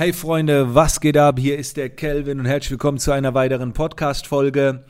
Hey 0.00 0.14
Freunde, 0.14 0.74
was 0.74 0.98
geht 1.00 1.18
ab? 1.18 1.38
Hier 1.38 1.58
ist 1.58 1.76
der 1.76 1.90
Kelvin 1.90 2.40
und 2.40 2.46
herzlich 2.46 2.70
willkommen 2.70 2.96
zu 2.96 3.12
einer 3.12 3.34
weiteren 3.34 3.74
Podcast-Folge. 3.74 4.86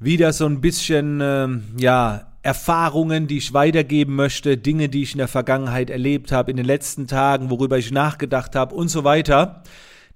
Wieder 0.00 0.32
so 0.32 0.46
ein 0.46 0.60
bisschen, 0.60 1.20
äh, 1.20 1.46
ja, 1.76 2.32
Erfahrungen, 2.42 3.28
die 3.28 3.38
ich 3.38 3.54
weitergeben 3.54 4.16
möchte, 4.16 4.56
Dinge, 4.58 4.88
die 4.88 5.04
ich 5.04 5.12
in 5.12 5.18
der 5.18 5.28
Vergangenheit 5.28 5.90
erlebt 5.90 6.32
habe, 6.32 6.50
in 6.50 6.56
den 6.56 6.66
letzten 6.66 7.06
Tagen, 7.06 7.50
worüber 7.50 7.78
ich 7.78 7.92
nachgedacht 7.92 8.56
habe 8.56 8.74
und 8.74 8.88
so 8.88 9.04
weiter. 9.04 9.62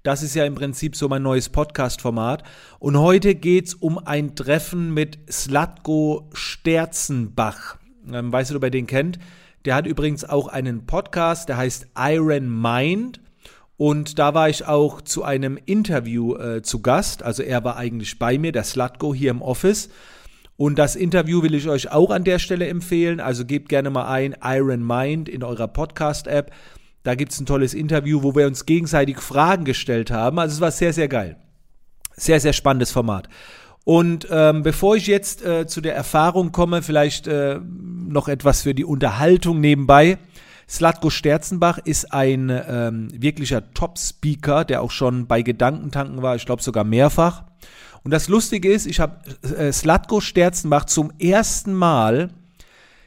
Das 0.03 0.21
ist 0.21 0.35
ja 0.35 0.43
im 0.43 0.55
Prinzip 0.55 0.97
so 0.97 1.07
mein 1.07 1.23
neues 1.23 1.47
Podcast-Format. 1.47 2.43
Und 2.79 2.99
heute 2.99 3.35
geht's 3.35 3.73
um 3.73 3.97
ein 3.97 4.35
Treffen 4.35 4.93
mit 4.93 5.19
Slatko 5.31 6.29
Sterzenbach. 6.33 7.77
Ähm, 8.11 8.33
weißt 8.33 8.51
du, 8.51 8.57
ob 8.57 8.63
ihr 8.65 8.71
den 8.71 8.87
kennt? 8.87 9.19
Der 9.63 9.75
hat 9.75 9.87
übrigens 9.87 10.25
auch 10.25 10.49
einen 10.49 10.85
Podcast, 10.85 11.47
der 11.47 11.55
heißt 11.55 11.87
Iron 11.97 12.61
Mind. 12.61 13.21
Und 13.77 14.19
da 14.19 14.33
war 14.33 14.49
ich 14.49 14.65
auch 14.67 15.01
zu 15.01 15.23
einem 15.23 15.57
Interview 15.65 16.35
äh, 16.35 16.61
zu 16.61 16.81
Gast. 16.81 17.23
Also 17.23 17.43
er 17.43 17.63
war 17.63 17.75
eigentlich 17.77 18.19
bei 18.19 18.37
mir, 18.37 18.51
der 18.51 18.63
Slatko 18.63 19.13
hier 19.13 19.31
im 19.31 19.41
Office. 19.41 19.89
Und 20.55 20.77
das 20.77 20.95
Interview 20.95 21.41
will 21.41 21.55
ich 21.55 21.67
euch 21.67 21.91
auch 21.91 22.11
an 22.11 22.23
der 22.23 22.39
Stelle 22.39 22.67
empfehlen. 22.67 23.19
Also 23.19 23.45
gebt 23.45 23.69
gerne 23.69 23.89
mal 23.89 24.07
ein 24.07 24.35
Iron 24.43 24.85
Mind 24.85 25.27
in 25.27 25.43
eurer 25.43 25.67
Podcast-App. 25.67 26.51
Da 27.01 27.15
gibt 27.15 27.33
es 27.33 27.39
ein 27.39 27.45
tolles 27.45 27.73
Interview, 27.73 28.23
wo 28.23 28.35
wir 28.35 28.47
uns 28.47 28.65
gegenseitig 28.65 29.17
Fragen 29.17 29.65
gestellt 29.65 30.11
haben. 30.11 30.39
Also 30.39 30.55
es 30.55 30.61
war 30.61 30.71
sehr, 30.71 30.93
sehr 30.93 31.07
geil. 31.07 31.37
Sehr, 32.15 32.39
sehr 32.39 32.53
spannendes 32.53 32.91
Format. 32.91 33.27
Und 33.83 34.27
ähm, 34.31 34.63
bevor 34.63 34.95
ich 34.95 35.07
jetzt 35.07 35.43
äh, 35.43 35.67
zu 35.67 35.81
der 35.81 35.95
Erfahrung 35.95 36.51
komme, 36.51 36.81
vielleicht 36.81 37.27
äh, 37.27 37.59
noch 37.59 38.29
etwas 38.29 38.61
für 38.61 38.73
die 38.73 38.85
Unterhaltung 38.85 39.59
nebenbei. 39.59 40.17
Slatko 40.73 41.11
Sterzenbach 41.11 41.77
ist 41.77 42.11
ein 42.13 42.49
ähm, 42.49 43.07
wirklicher 43.13 43.71
Top-Speaker, 43.75 44.65
der 44.65 44.81
auch 44.81 44.89
schon 44.89 45.27
bei 45.27 45.43
Gedankentanken 45.43 46.23
war, 46.23 46.35
ich 46.35 46.47
glaube 46.47 46.63
sogar 46.63 46.83
mehrfach. 46.83 47.43
Und 48.03 48.09
das 48.09 48.27
Lustige 48.27 48.71
ist, 48.71 48.87
ich 48.87 48.99
habe 48.99 49.17
äh, 49.55 49.71
Slatko 49.71 50.19
Sterzenbach 50.19 50.85
zum 50.85 51.11
ersten 51.19 51.75
Mal 51.75 52.31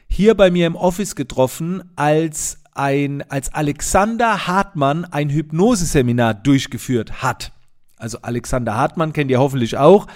hier 0.07 0.35
bei 0.35 0.49
mir 0.49 0.65
im 0.65 0.77
Office 0.77 1.17
getroffen, 1.17 1.83
als 1.97 2.59
ein, 2.73 3.29
als 3.29 3.53
Alexander 3.53 4.47
Hartmann 4.47 5.03
ein 5.03 5.29
Hypnoseseminar 5.29 6.35
durchgeführt 6.35 7.21
hat. 7.21 7.51
Also 7.97 8.19
Alexander 8.21 8.75
Hartmann 8.75 9.11
kennt 9.11 9.29
ihr 9.29 9.39
hoffentlich 9.39 9.75
auch. 9.75 10.07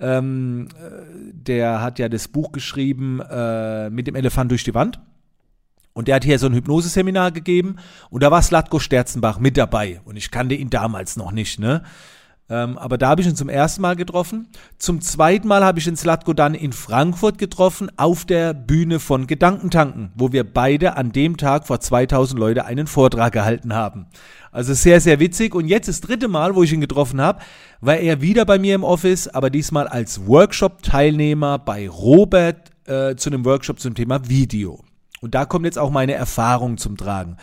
Ähm, 0.00 0.68
äh, 0.74 1.32
der 1.32 1.80
hat 1.80 1.98
ja 1.98 2.10
das 2.10 2.28
Buch 2.28 2.52
geschrieben 2.52 3.20
äh, 3.20 3.88
mit 3.88 4.06
dem 4.06 4.16
Elefant 4.16 4.50
durch 4.50 4.64
die 4.64 4.74
Wand. 4.74 5.00
Und 5.92 6.08
der 6.08 6.16
hat 6.16 6.24
hier 6.24 6.38
so 6.38 6.46
ein 6.46 6.54
Hypnoseseminar 6.54 7.32
gegeben 7.32 7.76
und 8.10 8.22
da 8.22 8.30
war 8.30 8.42
Slatko 8.42 8.78
Sterzenbach 8.78 9.38
mit 9.38 9.56
dabei. 9.56 10.00
Und 10.04 10.16
ich 10.16 10.30
kannte 10.30 10.54
ihn 10.54 10.70
damals 10.70 11.16
noch 11.16 11.32
nicht, 11.32 11.58
ne? 11.58 11.82
Ähm, 12.50 12.78
aber 12.78 12.98
da 12.98 13.08
habe 13.08 13.20
ich 13.20 13.28
ihn 13.28 13.36
zum 13.36 13.48
ersten 13.48 13.80
Mal 13.80 13.94
getroffen. 13.94 14.48
Zum 14.76 15.00
zweiten 15.00 15.46
Mal 15.46 15.64
habe 15.64 15.78
ich 15.78 15.84
den 15.84 15.96
Slatko 15.96 16.32
dann 16.32 16.54
in 16.54 16.72
Frankfurt 16.72 17.38
getroffen, 17.38 17.90
auf 17.96 18.24
der 18.24 18.54
Bühne 18.54 18.98
von 18.98 19.28
Gedankentanken, 19.28 20.10
wo 20.16 20.32
wir 20.32 20.42
beide 20.42 20.96
an 20.96 21.12
dem 21.12 21.36
Tag 21.36 21.68
vor 21.68 21.78
2000 21.78 22.38
Leute 22.38 22.64
einen 22.64 22.88
Vortrag 22.88 23.32
gehalten 23.32 23.72
haben. 23.72 24.06
Also 24.50 24.74
sehr, 24.74 25.00
sehr 25.00 25.20
witzig. 25.20 25.54
Und 25.54 25.68
jetzt 25.68 25.86
das 25.86 26.00
dritte 26.00 26.26
Mal, 26.26 26.56
wo 26.56 26.64
ich 26.64 26.72
ihn 26.72 26.80
getroffen 26.80 27.20
habe, 27.20 27.40
war 27.80 27.98
er 27.98 28.20
wieder 28.20 28.44
bei 28.44 28.58
mir 28.58 28.74
im 28.74 28.82
Office, 28.82 29.28
aber 29.28 29.48
diesmal 29.48 29.86
als 29.86 30.26
Workshop-Teilnehmer 30.26 31.58
bei 31.60 31.88
Robert 31.88 32.70
äh, 32.88 33.14
zu 33.14 33.30
einem 33.30 33.44
Workshop 33.44 33.78
zum 33.78 33.94
Thema 33.94 34.28
Video. 34.28 34.82
Und 35.20 35.34
da 35.34 35.44
kommt 35.44 35.66
jetzt 35.66 35.78
auch 35.78 35.90
meine 35.90 36.14
Erfahrung 36.14 36.78
zum 36.78 36.96
Tragen. 36.96 37.36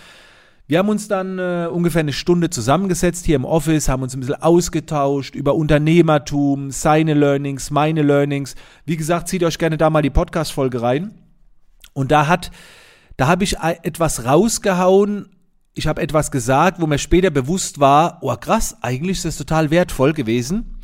Wir 0.70 0.80
haben 0.80 0.90
uns 0.90 1.08
dann 1.08 1.40
äh, 1.40 1.70
ungefähr 1.72 2.02
eine 2.02 2.12
Stunde 2.12 2.50
zusammengesetzt 2.50 3.26
hier 3.26 3.38
im 3.38 3.46
Office, 3.46 3.88
haben 3.88 4.04
uns 4.04 4.14
ein 4.14 4.20
bisschen 4.20 4.42
ausgetauscht 4.42 5.34
über 5.34 5.56
Unternehmertum, 5.56 6.72
seine 6.72 7.14
Learnings, 7.14 7.72
meine 7.72 8.02
Learnings. 8.02 8.56
Wie 8.86 8.98
gesagt, 8.98 9.30
zieht 9.30 9.46
euch 9.46 9.60
gerne 9.60 9.78
da 9.78 9.90
mal 9.90 10.02
die 10.02 10.10
Podcast-Folge 10.10 10.82
rein. 10.82 11.22
Und 11.94 12.12
da 12.12 12.28
hat, 12.28 12.52
da 13.16 13.28
habe 13.28 13.46
ich 13.46 13.58
etwas 13.60 14.26
rausgehauen. 14.26 15.30
Ich 15.74 15.88
habe 15.88 16.02
etwas 16.02 16.32
gesagt, 16.32 16.82
wo 16.82 16.88
mir 16.88 16.98
später 16.98 17.30
bewusst 17.30 17.80
war, 17.80 18.18
oh 18.22 18.36
krass, 18.36 18.76
eigentlich 18.82 19.20
ist 19.20 19.26
das 19.26 19.38
total 19.38 19.72
wertvoll 19.72 20.12
gewesen. 20.12 20.80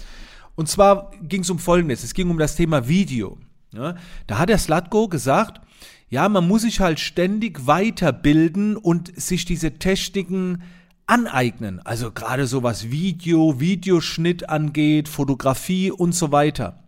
Und 0.55 0.69
zwar 0.69 1.11
ging 1.21 1.41
es 1.41 1.49
um 1.49 1.59
Folgendes. 1.59 2.05
Es 2.05 2.13
ging 2.13 2.29
um 2.29 2.37
das 2.37 2.55
Thema 2.55 2.87
Video. 2.87 3.37
Ja, 3.73 3.95
da 4.27 4.37
hat 4.37 4.49
der 4.49 4.57
Slatko 4.57 5.07
gesagt, 5.07 5.61
ja, 6.09 6.29
man 6.29 6.47
muss 6.47 6.61
sich 6.61 6.79
halt 6.79 6.99
ständig 6.99 7.65
weiterbilden 7.65 8.77
und 8.77 9.19
sich 9.19 9.45
diese 9.45 9.79
Techniken 9.79 10.61
aneignen. 11.07 11.79
Also 11.83 12.11
gerade 12.11 12.45
so 12.45 12.61
was 12.61 12.91
Video, 12.91 13.59
Videoschnitt 13.59 14.47
angeht, 14.49 15.09
Fotografie 15.09 15.91
und 15.91 16.13
so 16.13 16.31
weiter. 16.31 16.83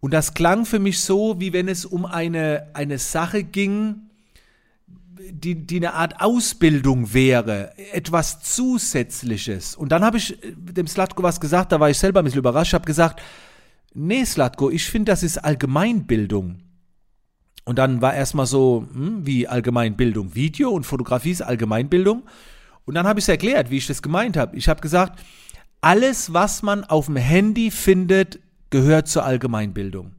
Und 0.00 0.12
das 0.12 0.34
klang 0.34 0.66
für 0.66 0.80
mich 0.80 1.00
so, 1.00 1.38
wie 1.38 1.52
wenn 1.52 1.68
es 1.68 1.84
um 1.84 2.04
eine, 2.04 2.68
eine 2.74 2.98
Sache 2.98 3.44
ging, 3.44 4.10
die, 5.30 5.54
die 5.54 5.76
eine 5.76 5.94
Art 5.94 6.20
Ausbildung 6.20 7.14
wäre, 7.14 7.72
etwas 7.92 8.42
Zusätzliches. 8.42 9.76
Und 9.76 9.92
dann 9.92 10.04
habe 10.04 10.16
ich 10.16 10.36
dem 10.56 10.88
Slatko 10.88 11.22
was 11.22 11.40
gesagt, 11.40 11.70
da 11.70 11.78
war 11.78 11.90
ich 11.90 11.98
selber 11.98 12.20
ein 12.20 12.24
bisschen 12.24 12.40
überrascht, 12.40 12.74
habe 12.74 12.84
gesagt, 12.84 13.22
nee 13.94 14.24
Slatko, 14.24 14.70
ich 14.70 14.88
finde, 14.88 15.12
das 15.12 15.22
ist 15.22 15.38
Allgemeinbildung. 15.38 16.60
Und 17.64 17.78
dann 17.78 18.02
war 18.02 18.14
erstmal 18.14 18.46
so, 18.46 18.86
hm, 18.92 19.26
wie 19.26 19.46
Allgemeinbildung, 19.46 20.34
Video 20.34 20.70
und 20.70 20.84
Fotografie 20.84 21.30
ist 21.30 21.42
Allgemeinbildung. 21.42 22.24
Und 22.84 22.94
dann 22.94 23.06
habe 23.06 23.20
ich 23.20 23.24
es 23.24 23.28
erklärt, 23.28 23.70
wie 23.70 23.76
ich 23.76 23.86
das 23.86 24.02
gemeint 24.02 24.36
habe. 24.36 24.56
Ich 24.56 24.68
habe 24.68 24.80
gesagt, 24.80 25.20
alles, 25.80 26.32
was 26.32 26.62
man 26.62 26.84
auf 26.84 27.06
dem 27.06 27.16
Handy 27.16 27.70
findet, 27.70 28.40
gehört 28.70 29.08
zur 29.08 29.24
Allgemeinbildung. 29.24 30.14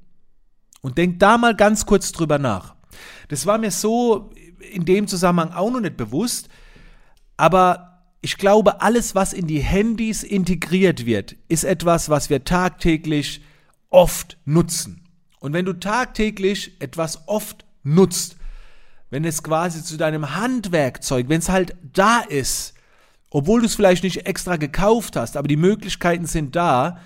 Und 0.81 0.97
denkt 0.97 1.22
da 1.22 1.38
mal 1.38 1.56
ganz 1.56 1.85
kurz 1.85 2.12
drüber 2.12 2.38
nach. 2.38 2.75
Das 3.28 3.45
war 3.45 3.57
mir 3.57 3.72
so 3.72 4.29
in 4.72 4.85
dem 4.85 5.07
Zusammenhang 5.07 5.51
auch 5.51 5.72
noch 5.72 5.79
nicht 5.79 5.97
bewusst, 5.97 6.50
aber 7.35 7.94
ich 8.22 8.38
glaube, 8.38 8.81
alles, 8.81 9.16
was 9.16 9.33
in 9.33 9.47
die 9.47 9.59
Handys 9.59 10.23
integriert 10.23 11.06
wird, 11.06 11.35
ist 11.50 11.66
etwas, 11.66 12.09
was 12.09 12.29
wir 12.29 12.45
tagtäglich 12.45 13.41
oft 13.93 14.37
nutzen. 14.43 15.07
Und 15.39 15.53
wenn 15.53 15.65
du 15.65 15.73
tagtäglich 15.73 16.81
etwas 16.81 17.27
oft 17.27 17.65
nutzt, 17.83 18.37
wenn 19.09 19.23
es 19.23 19.43
quasi 19.43 19.83
zu 19.83 19.97
deinem 19.97 20.35
Handwerkzeug, 20.35 21.29
wenn 21.29 21.39
es 21.39 21.49
halt 21.49 21.75
da 21.93 22.19
ist, 22.19 22.73
obwohl 23.29 23.59
du 23.59 23.67
es 23.67 23.75
vielleicht 23.75 24.03
nicht 24.03 24.25
extra 24.25 24.55
gekauft 24.57 25.15
hast, 25.15 25.37
aber 25.37 25.47
die 25.47 25.57
Möglichkeiten 25.57 26.25
sind 26.25 26.55
da, 26.55 26.99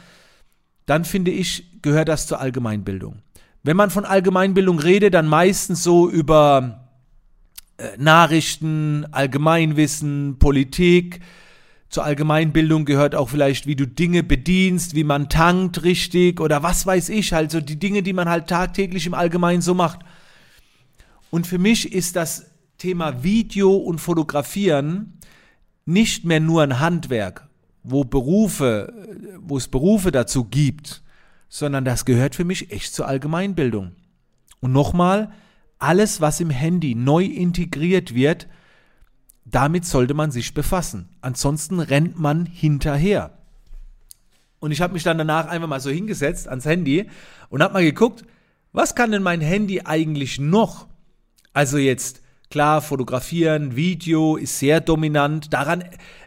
dann 0.86 1.04
finde 1.04 1.32
ich, 1.32 1.82
gehört 1.82 2.08
das 2.08 2.28
zur 2.28 2.40
Allgemeinbildung. 2.40 3.22
Wenn 3.64 3.76
man 3.76 3.90
von 3.90 4.06
Allgemeinbildung 4.06 4.80
redet, 4.80 5.14
dann 5.14 5.28
meistens 5.28 5.84
so 5.84 6.10
über 6.10 6.88
äh, 7.78 7.90
Nachrichten, 7.98 9.06
Allgemeinwissen, 9.12 10.40
Politik, 10.40 11.20
zur 11.90 12.04
Allgemeinbildung 12.04 12.86
gehört 12.86 13.16
auch 13.16 13.30
vielleicht, 13.30 13.66
wie 13.66 13.76
du 13.76 13.88
Dinge 13.88 14.24
bedienst, 14.24 14.94
wie 14.94 15.06
man 15.06 15.30
tankt 15.30 15.84
richtig 15.84 16.42
oder 16.42 16.62
was 16.62 16.86
weiß 16.86 17.10
ich, 17.10 17.34
also 17.34 17.62
die 17.62 17.80
Dinge, 17.80 18.04
die 18.04 18.14
man 18.14 18.28
halt 18.28 18.48
tagtäglich 18.48 19.08
im 19.08 19.14
Allgemeinen 19.14 19.62
so 19.62 19.74
macht. 19.74 20.00
Und 21.30 21.48
für 21.48 21.58
mich 21.58 21.94
ist 21.94 22.16
das 22.16 22.52
Thema 22.78 23.24
Video 23.24 23.76
und 23.76 24.00
Fotografieren 24.00 25.20
nicht 25.86 26.26
mehr 26.26 26.42
nur 26.42 26.62
ein 26.62 26.80
Handwerk, 26.80 27.48
wo 27.84 28.04
Berufe, 28.04 28.94
wo 29.40 29.58
es 29.58 29.70
Berufe 29.70 30.12
dazu 30.12 30.44
gibt, 30.44 31.02
sondern 31.48 31.86
das 31.86 32.04
gehört 32.04 32.36
für 32.36 32.44
mich 32.44 32.72
echt 32.72 32.94
zur 32.94 33.08
Allgemeinbildung. 33.08 33.94
Und 34.60 34.74
nochmal, 34.74 35.32
alles, 35.80 36.20
was 36.20 36.40
im 36.40 36.50
Handy 36.50 36.96
neu 36.96 37.24
integriert 37.24 38.14
wird, 38.14 38.48
damit 39.50 39.86
sollte 39.86 40.14
man 40.14 40.32
sich 40.32 40.54
befassen. 40.54 41.10
Ansonsten 41.22 41.80
rennt 41.80 42.20
man 42.20 42.46
hinterher. 42.46 43.38
Und 44.60 44.72
ich 44.72 44.82
habe 44.82 44.94
mich 44.94 45.04
dann 45.04 45.18
danach 45.18 45.48
einfach 45.48 45.68
mal 45.68 45.80
so 45.80 45.90
hingesetzt 45.90 46.48
ans 46.48 46.66
Handy 46.66 47.10
und 47.50 47.64
habe 47.64 47.74
mal 47.74 47.84
geguckt, 47.84 48.26
was 48.74 48.96
kann 48.96 49.12
denn 49.12 49.24
mein 49.24 49.42
Handy 49.42 49.82
eigentlich 49.82 50.40
noch? 50.40 50.88
Also 51.54 51.78
jetzt 51.78 52.22
klar, 52.50 52.82
fotografieren, 52.82 53.76
Video 53.76 54.36
ist 54.36 54.60
sehr 54.60 54.82
dominant. 54.82 55.54
Daran 55.54 55.84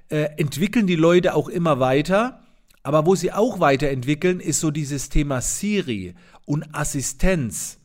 äh, 0.09 0.29
entwickeln 0.37 0.87
die 0.87 0.97
Leute 0.97 1.35
auch 1.35 1.49
immer 1.49 1.81
weiter. 1.81 2.43
Aber 2.83 3.05
wo 3.05 3.15
sie 3.15 3.33
auch 3.33 3.61
weiterentwickeln, 3.61 4.41
ist 4.41 4.61
so 4.61 4.71
dieses 4.71 5.11
Thema 5.11 5.43
Siri 5.43 6.15
und 6.47 6.75
Assistenz. 6.75 7.79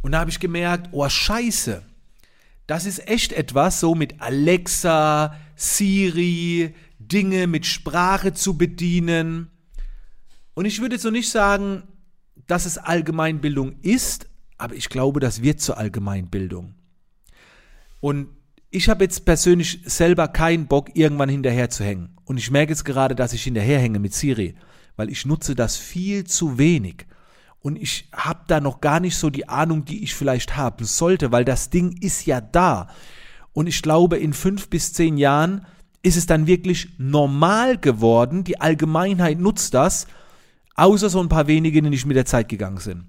Und 0.00 0.12
da 0.12 0.20
habe 0.20 0.30
ich 0.30 0.40
gemerkt, 0.40 0.88
oh 0.92 1.06
scheiße, 1.06 1.82
das 2.72 2.86
ist 2.86 3.06
echt 3.06 3.34
etwas, 3.34 3.80
so 3.80 3.94
mit 3.94 4.22
Alexa, 4.22 5.36
Siri, 5.56 6.74
Dinge 6.98 7.46
mit 7.46 7.66
Sprache 7.66 8.32
zu 8.32 8.56
bedienen. 8.56 9.50
Und 10.54 10.64
ich 10.64 10.80
würde 10.80 10.96
so 10.96 11.10
nicht 11.10 11.28
sagen, 11.28 11.82
dass 12.46 12.64
es 12.64 12.78
Allgemeinbildung 12.78 13.74
ist, 13.82 14.30
aber 14.56 14.74
ich 14.74 14.88
glaube, 14.88 15.20
das 15.20 15.42
wird 15.42 15.60
zur 15.60 15.76
Allgemeinbildung. 15.76 16.72
Und 18.00 18.28
ich 18.70 18.88
habe 18.88 19.04
jetzt 19.04 19.26
persönlich 19.26 19.82
selber 19.84 20.28
keinen 20.28 20.66
Bock, 20.66 20.96
irgendwann 20.96 21.28
hinterher 21.28 21.68
zu 21.68 21.84
hängen. 21.84 22.16
Und 22.24 22.38
ich 22.38 22.50
merke 22.50 22.72
jetzt 22.72 22.86
gerade, 22.86 23.14
dass 23.14 23.34
ich 23.34 23.42
hinterherhänge 23.42 23.98
mit 23.98 24.14
Siri, 24.14 24.54
weil 24.96 25.10
ich 25.10 25.26
nutze 25.26 25.54
das 25.54 25.76
viel 25.76 26.24
zu 26.24 26.56
wenig. 26.56 27.04
Und 27.62 27.80
ich 27.80 28.08
habe 28.12 28.40
da 28.48 28.60
noch 28.60 28.80
gar 28.80 28.98
nicht 28.98 29.16
so 29.16 29.30
die 29.30 29.48
Ahnung, 29.48 29.84
die 29.84 30.02
ich 30.02 30.14
vielleicht 30.14 30.56
haben 30.56 30.84
sollte, 30.84 31.30
weil 31.30 31.44
das 31.44 31.70
Ding 31.70 31.96
ist 32.00 32.26
ja 32.26 32.40
da. 32.40 32.88
Und 33.52 33.68
ich 33.68 33.82
glaube, 33.82 34.18
in 34.18 34.32
fünf 34.32 34.68
bis 34.68 34.92
zehn 34.92 35.16
Jahren 35.16 35.64
ist 36.02 36.16
es 36.16 36.26
dann 36.26 36.48
wirklich 36.48 36.88
normal 36.98 37.78
geworden. 37.78 38.42
Die 38.42 38.60
Allgemeinheit 38.60 39.38
nutzt 39.38 39.74
das, 39.74 40.08
außer 40.74 41.08
so 41.08 41.20
ein 41.20 41.28
paar 41.28 41.46
wenige, 41.46 41.80
die 41.80 41.88
nicht 41.88 42.06
mit 42.06 42.16
der 42.16 42.26
Zeit 42.26 42.48
gegangen 42.48 42.78
sind. 42.78 43.04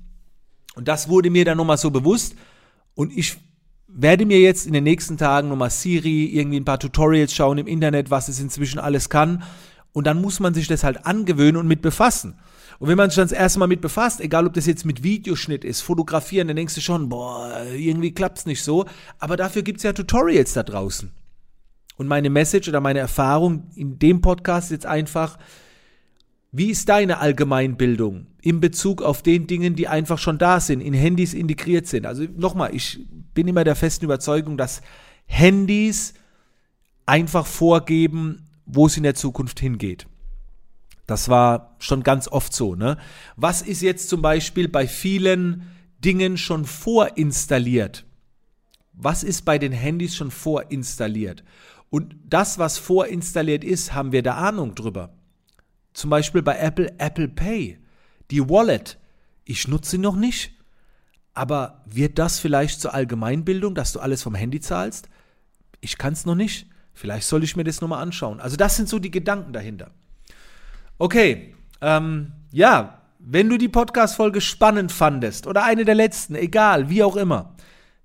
Und 0.76 0.88
das 0.88 1.10
wurde 1.10 1.32
mir 1.32 1.46
dann 1.46 1.58
nochmal 1.58 1.78
so 1.78 1.90
bewusst. 1.90 2.36
Und 2.94 3.12
ich 3.18 3.38
werde 3.88 4.26
mir 4.26 4.40
jetzt 4.40 4.68
in 4.68 4.74
den 4.74 4.84
nächsten 4.84 5.18
Tagen 5.18 5.50
nochmal 5.50 5.70
Siri, 5.72 6.26
irgendwie 6.26 6.60
ein 6.60 6.66
paar 6.66 6.80
Tutorials 6.80 7.34
schauen 7.34 7.58
im 7.58 7.68
Internet, 7.68 8.12
was 8.12 8.28
es 8.28 8.40
inzwischen 8.40 8.80
alles 8.80 9.10
kann. 9.10 9.44
Und 9.94 10.08
dann 10.08 10.22
muss 10.22 10.40
man 10.40 10.54
sich 10.54 10.68
das 10.68 10.84
halt 10.84 11.06
angewöhnen 11.06 11.58
und 11.58 11.68
mit 11.68 11.82
befassen. 11.82 12.36
Und 12.80 12.90
wenn 12.90 12.98
man 12.98 13.10
sich 13.10 13.16
dann 13.16 13.30
das 13.30 13.38
erste 13.38 13.60
Mal 13.60 13.68
mit 13.68 13.82
befasst, 13.82 14.20
egal 14.20 14.48
ob 14.48 14.54
das 14.54 14.66
jetzt 14.66 14.86
mit 14.86 15.04
Videoschnitt 15.04 15.64
ist, 15.64 15.82
Fotografieren, 15.82 16.48
dann 16.48 16.58
denkst 16.58 16.76
du 16.76 16.82
schon, 16.82 17.10
boah, 17.10 17.64
irgendwie 17.76 18.12
klappt's 18.12 18.46
nicht 18.46 18.64
so. 18.64 18.86
Aber 19.20 19.38
dafür 19.38 19.62
gibt's 19.62 19.84
ja 19.84 19.94
Tutorials 19.94 20.54
da 20.54 20.64
draußen. 20.64 21.12
Und 21.96 22.08
meine 22.08 22.30
Message 22.30 22.68
oder 22.68 22.82
meine 22.82 23.00
Erfahrung 23.00 23.68
in 23.76 24.00
dem 24.00 24.22
Podcast 24.22 24.68
ist 24.68 24.72
jetzt 24.72 24.86
einfach, 24.88 25.38
wie 26.52 26.72
ist 26.72 26.90
deine 26.90 27.20
Allgemeinbildung 27.20 28.28
in 28.42 28.60
Bezug 28.60 29.02
auf 29.02 29.22
den 29.22 29.48
Dingen, 29.48 29.76
die 29.76 29.88
einfach 29.88 30.18
schon 30.18 30.38
da 30.38 30.60
sind, 30.60 30.82
in 30.82 30.94
Handys 30.94 31.34
integriert 31.34 31.88
sind? 31.88 32.06
Also 32.06 32.26
nochmal, 32.36 32.76
ich 32.76 33.00
bin 33.34 33.48
immer 33.48 33.64
der 33.64 33.76
festen 33.76 34.06
Überzeugung, 34.06 34.58
dass 34.58 34.82
Handys 35.26 36.14
einfach 37.06 37.46
vorgeben, 37.46 38.50
wo 38.66 38.88
es 38.88 38.98
in 38.98 39.04
der 39.04 39.16
Zukunft 39.16 39.60
hingeht. 39.60 40.08
Das 41.06 41.30
war 41.30 41.76
schon 41.80 42.04
ganz 42.04 42.28
oft 42.28 42.54
so. 42.54 42.76
Ne? 42.76 42.98
Was 43.36 43.62
ist 43.62 43.82
jetzt 43.82 44.10
zum 44.10 44.22
Beispiel 44.22 44.68
bei 44.68 44.88
vielen 44.88 45.68
Dingen 46.04 46.38
schon 46.38 46.66
vorinstalliert? 46.66 48.06
Was 48.94 49.24
ist 49.24 49.44
bei 49.44 49.58
den 49.58 49.72
Handys 49.72 50.16
schon 50.16 50.32
vorinstalliert? 50.32 51.44
Und 51.90 52.16
das, 52.26 52.58
was 52.58 52.78
vorinstalliert 52.78 53.64
ist, 53.64 53.94
haben 53.94 54.12
wir 54.12 54.24
da 54.24 54.36
Ahnung 54.36 54.76
drüber. 54.76 55.14
Zum 55.94 56.10
Beispiel 56.10 56.42
bei 56.42 56.58
Apple 56.58 56.94
Apple 56.98 57.28
Pay. 57.28 57.80
Die 58.32 58.50
Wallet. 58.50 58.98
Ich 59.46 59.68
nutze 59.68 59.92
sie 59.92 59.98
noch 59.98 60.16
nicht. 60.16 60.54
Aber 61.34 61.84
wird 61.86 62.20
das 62.20 62.40
vielleicht 62.40 62.82
zur 62.82 62.94
Allgemeinbildung, 62.94 63.76
dass 63.76 63.92
du 63.92 64.00
alles 64.00 64.24
vom 64.24 64.36
Handy 64.36 64.60
zahlst? 64.60 65.10
Ich 65.82 65.98
kann 65.98 66.14
es 66.14 66.26
noch 66.26 66.36
nicht. 66.36 66.68
Vielleicht 66.94 67.28
soll 67.28 67.44
ich 67.44 67.56
mir 67.56 67.64
das 67.64 67.82
nochmal 67.82 68.02
anschauen. 68.02 68.40
Also 68.40 68.56
das 68.56 68.76
sind 68.76 68.88
so 68.88 69.00
die 69.00 69.12
Gedanken 69.12 69.54
dahinter. 69.54 69.92
Okay, 70.98 71.56
ähm, 71.82 72.32
ja, 72.52 73.02
wenn 73.20 73.50
du 73.50 73.58
die 73.58 73.70
Podcast-Folge 73.70 74.42
spannend 74.42 74.92
fandest 74.92 75.48
oder 75.48 75.64
eine 75.64 75.86
der 75.86 75.96
letzten, 75.96 76.36
egal, 76.36 76.90
wie 76.90 77.04
auch 77.04 77.16
immer, 77.16 77.56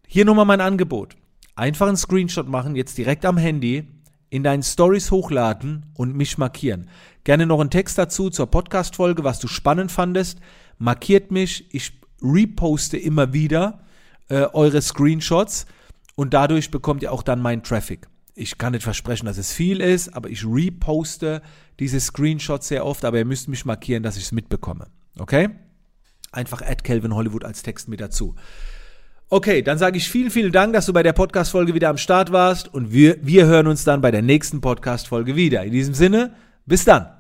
hier 0.07 0.25
nochmal 0.25 0.47
mein 0.47 0.61
Angebot. 0.61 1.17
Einfach 1.55 1.89
einen 1.89 1.97
Screenshot 1.97 2.49
machen, 2.49 2.77
jetzt 2.77 2.97
direkt 2.97 3.27
am 3.27 3.37
Handy, 3.37 3.89
in 4.31 4.43
deinen 4.43 4.63
Stories 4.63 5.11
hochladen 5.11 5.87
und 5.95 6.15
mich 6.15 6.39
markieren. 6.39 6.89
Gerne 7.25 7.47
noch 7.47 7.61
einen 7.61 7.71
Text 7.71 7.99
dazu 7.99 8.31
zur 8.31 8.47
Podcast-Folge, 8.51 9.25
was 9.25 9.39
du 9.39 9.49
spannend 9.49 9.91
fandest. 9.91 10.39
Markiert 10.79 11.31
mich, 11.31 11.73
ich 11.75 11.93
reposte 12.23 12.97
immer 12.97 13.33
wieder 13.33 13.81
äh, 14.29 14.47
eure 14.53 14.83
Screenshots 14.83 15.67
und 16.15 16.35
dadurch 16.35 16.71
bekommt 16.71 17.03
ihr 17.03 17.13
auch 17.13 17.23
dann 17.23 17.41
meinen 17.41 17.63
Traffic. 17.63 18.09
Ich 18.39 18.57
kann 18.57 18.73
nicht 18.73 18.85
versprechen, 18.85 19.27
dass 19.27 19.37
es 19.37 19.53
viel 19.53 19.81
ist, 19.81 20.15
aber 20.15 20.31
ich 20.31 20.45
reposte 20.47 21.43
diese 21.81 21.99
Screenshots 21.99 22.69
sehr 22.69 22.87
oft, 22.87 23.05
aber 23.05 23.19
ihr 23.19 23.25
müsst 23.25 23.49
mich 23.49 23.65
markieren, 23.65 24.05
dass 24.05 24.17
ich 24.17 24.25
es 24.25 24.33
mitbekomme. 24.33 24.87
Okay? 25.19 25.49
Einfach 26.31 26.63
add 26.63 26.85
Calvin 26.85 27.17
Hollywood 27.17 27.45
als 27.45 27.63
Text 27.65 27.89
mit 27.89 28.01
dazu. 28.01 28.37
Okay, 29.29 29.61
dann 29.63 29.77
sage 29.77 29.99
ich 29.99 30.09
vielen, 30.09 30.31
vielen 30.31 30.53
Dank, 30.53 30.73
dass 30.73 30.87
du 30.87 30.93
bei 30.93 31.03
der 31.03 31.13
Podcast-Folge 31.15 31.75
wieder 31.75 31.89
am 31.89 31.99
Start 31.99 32.31
warst 32.31 32.73
und 32.73 32.93
wir, 32.93 33.17
wir 33.23 33.47
hören 33.47 33.67
uns 33.67 33.83
dann 33.83 34.01
bei 34.01 34.13
der 34.13 34.23
nächsten 34.23 34.61
Podcast-Folge 34.61 35.35
wieder. 35.35 35.65
In 35.65 35.73
diesem 35.73 35.95
Sinne, 35.95 36.35
bis 36.65 36.85
dann. 36.85 37.18